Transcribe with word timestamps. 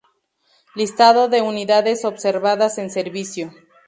Listado 0.75 1.29
de 1.29 1.43
unidades 1.43 2.05
observadas 2.05 2.79
en 2.79 2.89
servicio. 2.89 3.53